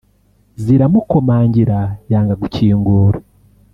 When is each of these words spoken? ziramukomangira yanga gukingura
ziramukomangira 0.63 1.79
yanga 2.11 2.33
gukingura 2.41 3.17